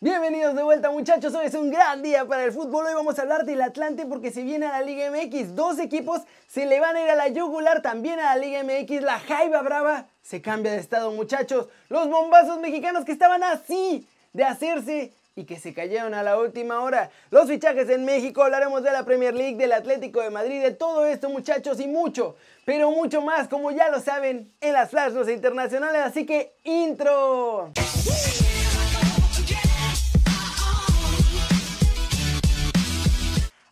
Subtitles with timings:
[0.00, 3.22] Bienvenidos de vuelta muchachos, hoy es un gran día para el fútbol, hoy vamos a
[3.22, 6.94] hablar del Atlante porque se viene a la Liga MX, dos equipos se le van
[6.94, 10.70] a ir a la yugular también a la Liga MX, la Jaiba Brava se cambia
[10.70, 16.14] de estado muchachos, los bombazos mexicanos que estaban así de hacerse y que se cayeron
[16.14, 17.10] a la última hora.
[17.30, 21.06] Los fichajes en México, hablaremos de la Premier League, del Atlético de Madrid, de todo
[21.06, 26.02] esto muchachos y mucho, pero mucho más como ya lo saben en las flash internacionales,
[26.04, 27.72] así que intro.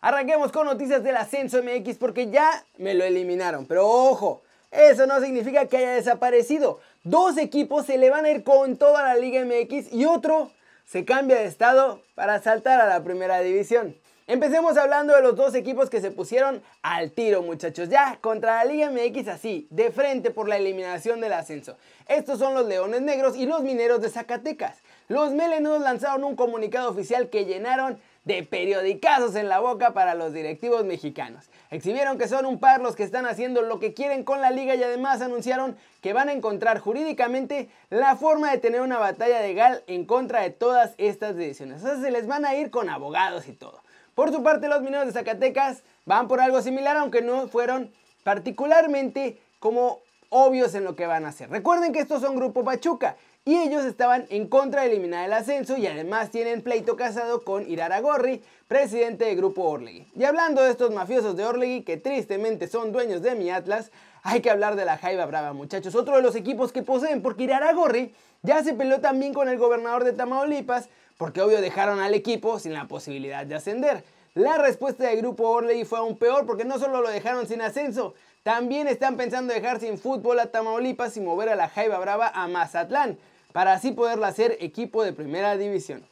[0.01, 3.65] Arranquemos con noticias del ascenso MX porque ya me lo eliminaron.
[3.65, 6.79] Pero ojo, eso no significa que haya desaparecido.
[7.03, 10.51] Dos equipos se le van a ir con toda la Liga MX y otro
[10.85, 13.95] se cambia de estado para saltar a la primera división.
[14.29, 17.87] Empecemos hablando de los dos equipos que se pusieron al tiro, muchachos.
[17.87, 21.77] Ya contra la Liga MX así, de frente por la eliminación del ascenso.
[22.09, 24.79] Estos son los Leones Negros y los Mineros de Zacatecas.
[25.07, 30.33] Los melenudos lanzaron un comunicado oficial que llenaron de periodicazos en la boca para los
[30.33, 31.49] directivos mexicanos.
[31.71, 34.75] Exhibieron que son un par los que están haciendo lo que quieren con la liga
[34.75, 39.81] y además anunciaron que van a encontrar jurídicamente la forma de tener una batalla legal
[39.87, 41.81] en contra de todas estas decisiones.
[41.83, 43.81] O sea, se les van a ir con abogados y todo.
[44.13, 47.93] Por su parte, los mineros de Zacatecas van por algo similar, aunque no fueron
[48.25, 51.49] particularmente como obvios en lo que van a hacer.
[51.49, 53.15] Recuerden que estos son Grupo Pachuca
[53.47, 57.65] y ellos estaban en contra de eliminar el ascenso y además tienen pleito casado con
[58.01, 60.05] Gorri, presidente del grupo Orlegui.
[60.17, 63.89] Y hablando de estos mafiosos de Orlegui que tristemente son dueños de mi Atlas,
[64.21, 67.49] hay que hablar de la Jaiba Brava, muchachos, otro de los equipos que poseen, porque
[67.73, 72.59] Gorri ya se peleó también con el gobernador de Tamaulipas, porque obvio dejaron al equipo
[72.59, 74.03] sin la posibilidad de ascender.
[74.33, 78.13] La respuesta del grupo Orlegui fue aún peor porque no solo lo dejaron sin ascenso,
[78.43, 82.49] también están pensando dejar sin fútbol a Tamaulipas y mover a la Jaiba Brava a
[82.49, 83.17] Mazatlán
[83.57, 86.05] para así poderla hacer equipo de primera división.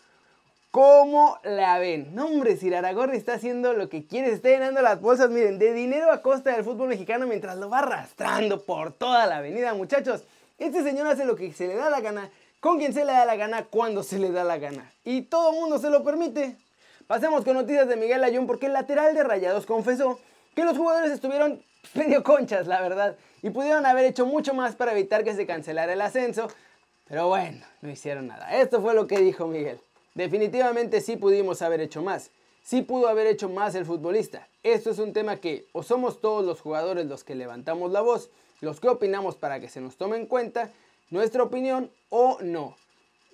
[0.71, 2.15] ¿Cómo la ven?
[2.15, 5.71] No, hombre, si Aragorri está haciendo lo que quiere, está llenando las bolsas, miren, de
[5.71, 10.23] dinero a costa del fútbol mexicano mientras lo va arrastrando por toda la avenida, muchachos.
[10.57, 13.25] Este señor hace lo que se le da la gana, con quien se le da
[13.25, 14.91] la gana, cuando se le da la gana.
[15.03, 16.57] Y todo el mundo se lo permite.
[17.05, 20.19] Pasemos con noticias de Miguel Ayun porque el lateral de Rayados confesó
[20.55, 21.61] que los jugadores estuvieron
[21.93, 25.93] medio conchas, la verdad, y pudieron haber hecho mucho más para evitar que se cancelara
[25.93, 26.47] el ascenso,
[27.07, 28.59] pero bueno, no hicieron nada.
[28.59, 29.79] Esto fue lo que dijo Miguel.
[30.15, 32.31] Definitivamente sí pudimos haber hecho más.
[32.63, 34.47] Sí pudo haber hecho más el futbolista.
[34.63, 38.31] Esto es un tema que o somos todos los jugadores los que levantamos la voz,
[38.61, 40.71] los que opinamos para que se nos tome en cuenta
[41.11, 42.75] nuestra opinión o no.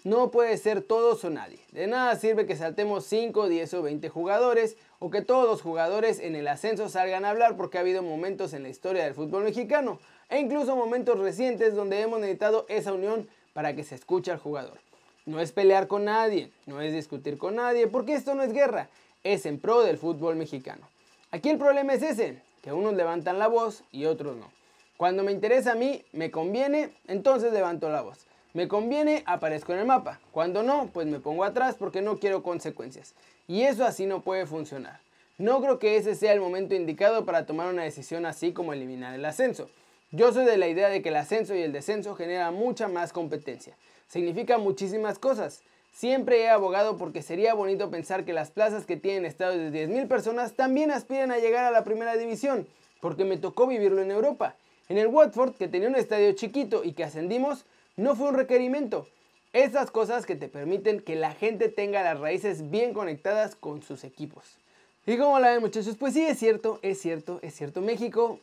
[0.04, 1.60] No puede ser todos o nadie.
[1.72, 6.20] De nada sirve que saltemos 5, 10 o 20 jugadores o que todos los jugadores
[6.20, 9.44] en el ascenso salgan a hablar porque ha habido momentos en la historia del fútbol
[9.44, 10.00] mexicano
[10.30, 14.80] e incluso momentos recientes donde hemos necesitado esa unión para que se escuche al jugador.
[15.26, 18.90] No es pelear con nadie, no es discutir con nadie, porque esto no es guerra,
[19.24, 20.88] es en pro del fútbol mexicano.
[21.32, 24.50] Aquí el problema es ese, que unos levantan la voz y otros no.
[24.98, 28.26] Cuando me interesa a mí, me conviene, entonces levanto la voz.
[28.54, 30.20] Me conviene, aparezco en el mapa.
[30.32, 33.14] Cuando no, pues me pongo atrás porque no quiero consecuencias.
[33.48, 35.00] Y eso así no puede funcionar.
[35.38, 39.16] No creo que ese sea el momento indicado para tomar una decisión así como eliminar
[39.16, 39.70] el ascenso.
[40.14, 43.14] Yo soy de la idea de que el ascenso y el descenso generan mucha más
[43.14, 43.78] competencia.
[44.10, 45.62] Significa muchísimas cosas.
[45.94, 50.10] Siempre he abogado porque sería bonito pensar que las plazas que tienen estadios de 10.000
[50.10, 52.68] personas también aspiran a llegar a la primera división,
[53.00, 54.58] porque me tocó vivirlo en Europa.
[54.90, 57.64] En el Watford, que tenía un estadio chiquito y que ascendimos,
[57.96, 59.08] no fue un requerimiento.
[59.54, 64.04] Esas cosas que te permiten que la gente tenga las raíces bien conectadas con sus
[64.04, 64.58] equipos.
[65.06, 65.96] ¿Y como la ven muchachos?
[65.98, 67.80] Pues sí, es cierto, es cierto, es cierto.
[67.80, 68.42] México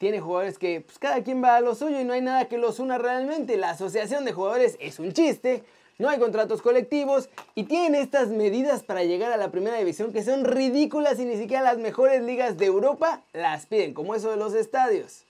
[0.00, 2.56] tiene jugadores que pues, cada quien va a lo suyo y no hay nada que
[2.56, 3.58] los una realmente.
[3.58, 5.62] La asociación de jugadores es un chiste,
[5.98, 10.24] no hay contratos colectivos y tienen estas medidas para llegar a la primera división que
[10.24, 14.38] son ridículas y ni siquiera las mejores ligas de Europa las piden, como eso de
[14.38, 15.24] los estadios.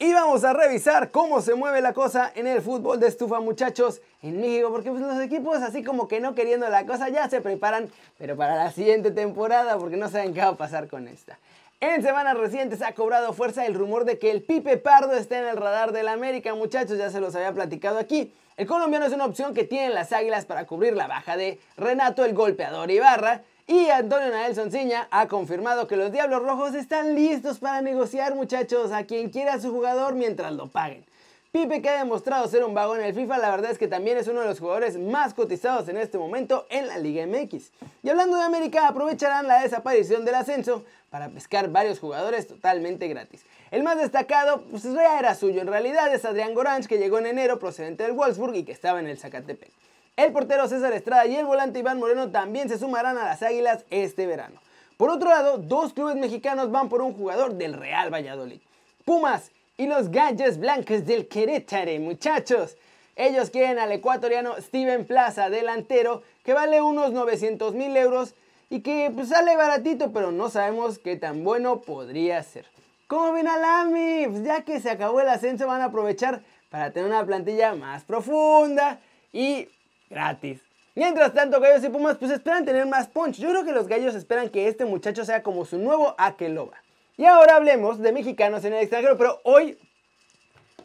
[0.00, 4.00] Y vamos a revisar cómo se mueve la cosa en el fútbol de estufa, muchachos,
[4.22, 7.40] en México, porque pues, los equipos así como que no queriendo la cosa ya se
[7.40, 11.38] preparan, pero para la siguiente temporada, porque no saben qué va a pasar con esta.
[11.82, 15.46] En semanas recientes ha cobrado fuerza el rumor de que el Pipe Pardo está en
[15.46, 18.34] el radar del América, muchachos, ya se los había platicado aquí.
[18.58, 22.26] El colombiano es una opción que tienen las Águilas para cubrir la baja de Renato
[22.26, 23.44] el golpeador Ibarra.
[23.66, 28.92] Y Antonio Nael Ciña ha confirmado que los Diablos Rojos están listos para negociar, muchachos,
[28.92, 31.06] a quien quiera su jugador mientras lo paguen.
[31.52, 34.16] Pipe, que ha demostrado ser un vago en el FIFA, la verdad es que también
[34.16, 37.72] es uno de los jugadores más cotizados en este momento en la Liga MX.
[38.04, 43.44] Y hablando de América, aprovecharán la desaparición del ascenso para pescar varios jugadores totalmente gratis.
[43.72, 47.26] El más destacado, pues ya era suyo, en realidad es Adrián Goranch, que llegó en
[47.26, 49.72] enero procedente del Wolfsburg y que estaba en el Zacatepec.
[50.16, 53.84] El portero César Estrada y el volante Iván Moreno también se sumarán a las Águilas
[53.90, 54.60] este verano.
[54.96, 58.60] Por otro lado, dos clubes mexicanos van por un jugador del Real Valladolid.
[59.04, 59.50] Pumas
[59.80, 62.76] y los Gallos Blancos del Querétaro, muchachos.
[63.16, 68.34] Ellos quieren al ecuatoriano Steven Plaza, delantero, que vale unos 900 mil euros
[68.68, 72.66] y que pues, sale baratito, pero no sabemos qué tan bueno podría ser.
[73.06, 74.26] ¿Cómo ven al AMI?
[74.28, 78.04] Pues, ya que se acabó el ascenso van a aprovechar para tener una plantilla más
[78.04, 79.00] profunda
[79.32, 79.66] y
[80.10, 80.60] gratis.
[80.94, 83.38] Mientras tanto, Gallos y Pumas pues esperan tener más punch.
[83.38, 86.76] Yo creo que los Gallos esperan que este muchacho sea como su nuevo Akeloba.
[87.20, 89.78] Y ahora hablemos de mexicanos en el extranjero, pero hoy,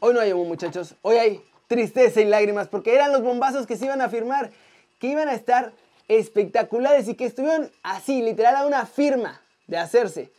[0.01, 3.77] hoy no hay humo muchachos, hoy hay tristeza y lágrimas porque eran los bombazos que
[3.77, 4.51] se iban a firmar,
[4.99, 5.71] que iban a estar
[6.09, 10.29] espectaculares y que estuvieron así, literal a una firma de hacerse.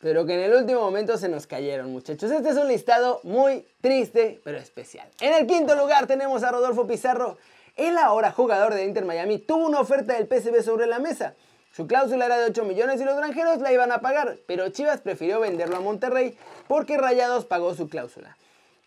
[0.00, 2.30] Pero que en el último momento se nos cayeron, muchachos.
[2.30, 5.08] Este es un listado muy triste, pero especial.
[5.20, 7.38] En el quinto lugar tenemos a Rodolfo Pizarro.
[7.74, 11.34] El ahora jugador de Inter Miami tuvo una oferta del PSV sobre la mesa.
[11.72, 15.00] Su cláusula era de 8 millones y los granjeros la iban a pagar, pero Chivas
[15.00, 16.36] prefirió venderlo a Monterrey
[16.66, 18.36] porque Rayados pagó su cláusula.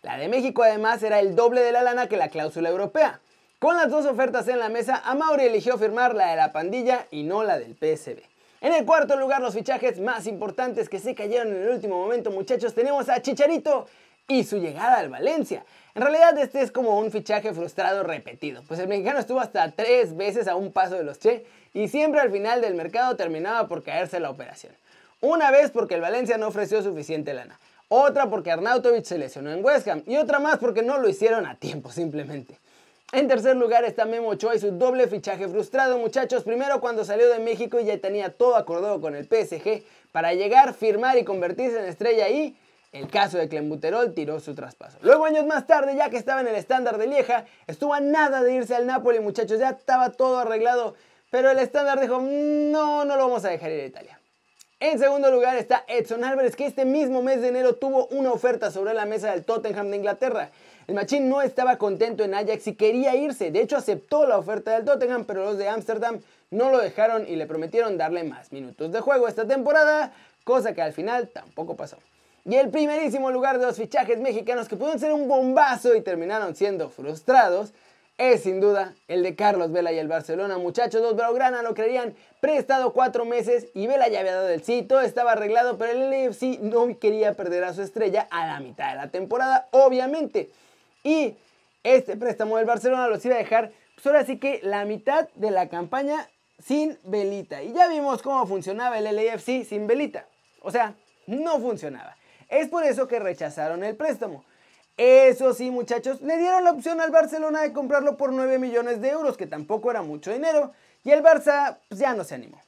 [0.02, 3.20] La de México además era el doble de la lana que la cláusula europea.
[3.58, 7.22] Con las dos ofertas en la mesa, Amauri eligió firmar la de la pandilla y
[7.22, 8.18] no la del PSB.
[8.60, 12.30] En el cuarto lugar, los fichajes más importantes que se cayeron en el último momento,
[12.30, 13.86] muchachos, tenemos a Chicharito
[14.28, 15.64] y su llegada al Valencia.
[15.94, 20.16] En realidad este es como un fichaje frustrado repetido, pues el mexicano estuvo hasta tres
[20.16, 23.82] veces a un paso de los Che y siempre al final del mercado terminaba por
[23.82, 24.74] caerse la operación.
[25.20, 29.64] Una vez porque el Valencia no ofreció suficiente lana, otra porque Arnautovic se lesionó en
[29.64, 32.58] West Ham y otra más porque no lo hicieron a tiempo simplemente.
[33.12, 36.42] En tercer lugar está Memo Ochoa y su doble fichaje frustrado, muchachos.
[36.42, 40.74] Primero cuando salió de México y ya tenía todo acordado con el PSG para llegar,
[40.74, 42.56] firmar y convertirse en estrella y
[42.94, 44.98] el caso de Clembuterol tiró su traspaso.
[45.02, 48.40] Luego años más tarde, ya que estaba en el estándar de Lieja, estuvo a nada
[48.40, 50.94] de irse al Napoli, muchachos, ya estaba todo arreglado,
[51.28, 54.20] pero el estándar dijo, no, no lo vamos a dejar ir a Italia.
[54.78, 58.70] En segundo lugar está Edson Álvarez, que este mismo mes de enero tuvo una oferta
[58.70, 60.50] sobre la mesa del Tottenham de Inglaterra.
[60.86, 63.50] El Machín no estaba contento en Ajax y quería irse.
[63.50, 66.20] De hecho, aceptó la oferta del Tottenham, pero los de Ámsterdam
[66.50, 70.12] no lo dejaron y le prometieron darle más minutos de juego esta temporada,
[70.44, 71.96] cosa que al final tampoco pasó.
[72.46, 76.54] Y el primerísimo lugar de los fichajes mexicanos que pudieron ser un bombazo y terminaron
[76.54, 77.72] siendo frustrados
[78.18, 80.58] es sin duda el de Carlos Vela y el Barcelona.
[80.58, 84.82] Muchachos, los Blaugrana lo creían prestado cuatro meses y Vela ya había dado el sí,
[84.82, 88.90] todo estaba arreglado, pero el LFC no quería perder a su estrella a la mitad
[88.90, 90.50] de la temporada, obviamente.
[91.02, 91.36] Y
[91.82, 95.50] este préstamo del Barcelona los iba a dejar, pues ahora sí que la mitad de
[95.50, 96.28] la campaña
[96.62, 97.62] sin velita.
[97.62, 100.26] Y ya vimos cómo funcionaba el LAFC sin velita.
[100.60, 100.94] O sea,
[101.26, 102.16] no funcionaba.
[102.48, 104.44] Es por eso que rechazaron el préstamo.
[104.96, 109.08] Eso sí, muchachos, le dieron la opción al Barcelona de comprarlo por 9 millones de
[109.08, 112.62] euros, que tampoco era mucho dinero, y el Barça pues, ya no se animó.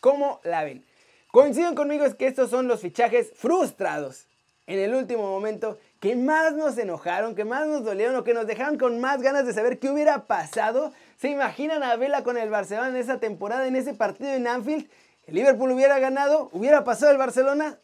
[0.00, 0.84] ¿Cómo la ven?
[1.30, 4.26] Coinciden conmigo es que estos son los fichajes frustrados
[4.66, 8.46] en el último momento que más nos enojaron, que más nos dolieron o que nos
[8.46, 10.92] dejaron con más ganas de saber qué hubiera pasado.
[11.18, 14.88] ¿Se imaginan a Vela con el Barcelona en esa temporada, en ese partido en Anfield?
[15.26, 16.48] ¿El Liverpool hubiera ganado?
[16.52, 17.78] ¿Hubiera pasado el Barcelona?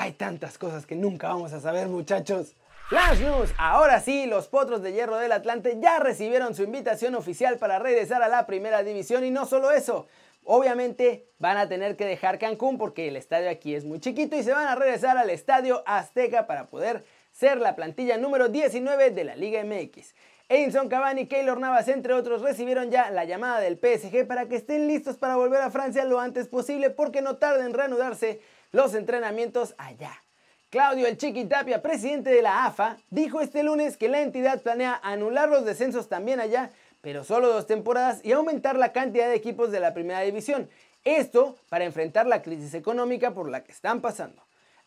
[0.00, 2.54] Hay tantas cosas que nunca vamos a saber, muchachos.
[2.88, 7.58] Flash News, ahora sí, los Potros de Hierro del Atlante ya recibieron su invitación oficial
[7.58, 10.06] para regresar a la primera división y no solo eso,
[10.44, 14.44] obviamente van a tener que dejar Cancún porque el estadio aquí es muy chiquito y
[14.44, 19.24] se van a regresar al estadio Azteca para poder ser la plantilla número 19 de
[19.24, 20.14] la Liga MX.
[20.48, 24.54] Edinson Cavani y Keylor Navas, entre otros, recibieron ya la llamada del PSG para que
[24.54, 28.40] estén listos para volver a Francia lo antes posible porque no tarda en reanudarse
[28.72, 30.22] los entrenamientos allá.
[30.70, 35.00] Claudio El Chiqui Tapia, presidente de la AFA, dijo este lunes que la entidad planea
[35.02, 39.70] anular los descensos también allá, pero solo dos temporadas y aumentar la cantidad de equipos
[39.70, 40.68] de la primera división.
[41.04, 44.42] Esto para enfrentar la crisis económica por la que están pasando.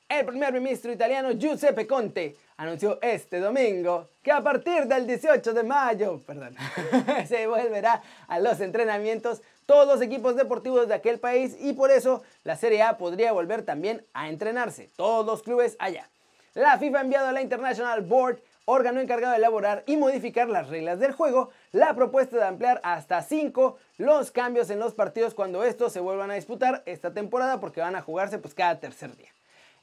[0.08, 5.64] El primer ministro italiano Giuseppe Conte anunció este domingo que a partir del 18 de
[5.64, 6.56] mayo perdón,
[7.28, 12.24] se volverá a los entrenamientos todos los equipos deportivos de aquel país y por eso
[12.44, 16.10] la Serie A podría volver también a entrenarse, todos los clubes allá.
[16.56, 20.68] La FIFA ha enviado a la International Board, órgano encargado de elaborar y modificar las
[20.68, 25.64] reglas del juego, la propuesta de ampliar hasta 5 los cambios en los partidos cuando
[25.64, 29.30] estos se vuelvan a disputar esta temporada porque van a jugarse pues cada tercer día.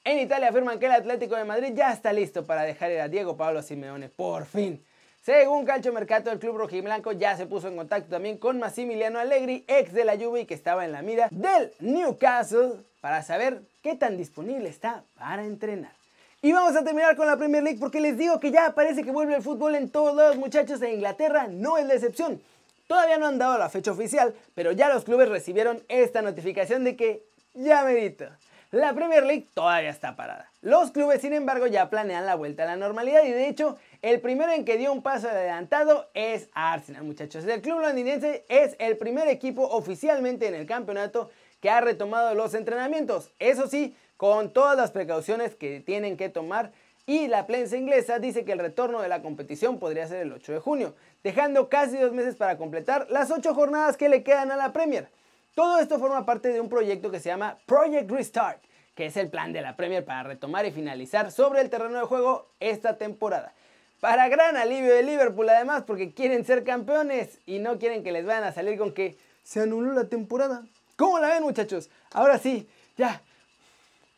[0.04, 3.08] En Italia afirman que el Atlético de Madrid ya está listo para dejar ir a
[3.08, 4.84] Diego Pablo Simeone, por fin.
[5.28, 9.62] Según Calcio Mercato, el club rojiblanco ya se puso en contacto también con Massimiliano Allegri,
[9.68, 13.94] ex de la Juve y que estaba en la mira del Newcastle, para saber qué
[13.94, 15.92] tan disponible está para entrenar.
[16.40, 19.10] Y vamos a terminar con la Premier League porque les digo que ya parece que
[19.10, 22.40] vuelve el fútbol en todos los muchachos de Inglaterra, no es la excepción.
[22.86, 26.96] Todavía no han dado la fecha oficial, pero ya los clubes recibieron esta notificación de
[26.96, 28.24] que ya merito.
[28.70, 30.50] La Premier League todavía está parada.
[30.60, 34.20] Los clubes, sin embargo, ya planean la vuelta a la normalidad y de hecho, el
[34.20, 37.44] primero en que dio un paso adelantado es Arsenal, muchachos.
[37.44, 42.54] El club londinense es el primer equipo oficialmente en el campeonato que ha retomado los
[42.54, 43.32] entrenamientos.
[43.38, 46.72] Eso sí, con todas las precauciones que tienen que tomar
[47.06, 50.52] y la prensa inglesa dice que el retorno de la competición podría ser el 8
[50.52, 54.56] de junio, dejando casi dos meses para completar las ocho jornadas que le quedan a
[54.56, 55.08] la Premier.
[55.54, 58.62] Todo esto forma parte de un proyecto que se llama Project Restart,
[58.94, 62.04] que es el plan de la Premier para retomar y finalizar sobre el terreno de
[62.04, 63.54] juego esta temporada.
[64.00, 68.24] Para gran alivio de Liverpool además porque quieren ser campeones y no quieren que les
[68.24, 70.62] vayan a salir con que se anuló la temporada.
[70.96, 71.90] ¿Cómo la ven muchachos?
[72.12, 73.22] Ahora sí, ya.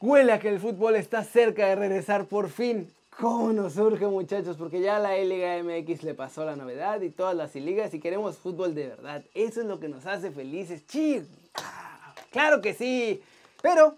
[0.00, 2.90] Huele a que el fútbol está cerca de regresar por fin.
[3.18, 4.56] ¿Cómo nos surge muchachos?
[4.56, 8.38] Porque ya la Liga MX le pasó la novedad y todas las ligas y queremos
[8.38, 9.24] fútbol de verdad.
[9.34, 10.86] Eso es lo que nos hace felices.
[10.86, 11.24] ¡Chis!
[11.54, 13.22] Ah, claro que sí.
[13.62, 13.96] Pero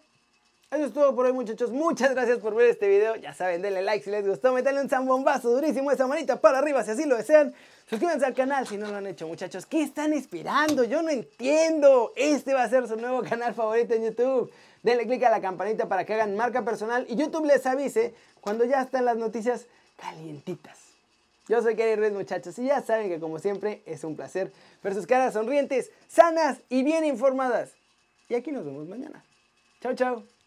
[0.73, 1.71] eso es todo por hoy muchachos.
[1.71, 3.15] Muchas gracias por ver este video.
[3.17, 4.55] Ya saben, denle like si les gustó.
[4.55, 7.55] Metanle un zambombazo durísimo esa manita para arriba si así lo desean.
[7.91, 9.67] Suscríbanse al canal si no lo han hecho muchachos.
[9.67, 10.85] ¿Qué están esperando?
[10.85, 12.13] Yo no entiendo.
[12.17, 14.51] Este va a ser su nuevo canal favorito en YouTube.
[14.83, 18.65] Denle click a la campanita para que hagan marca personal y YouTube les avise cuando
[18.65, 19.67] ya están las noticias
[20.01, 20.79] calientitas.
[21.49, 24.51] Yo soy Kerry Red muchachos y ya saben que como siempre es un placer
[24.83, 27.73] ver sus caras sonrientes, sanas y bien informadas.
[28.31, 29.23] Y aquí nos vemos mañana.
[29.83, 30.42] Chao, chao.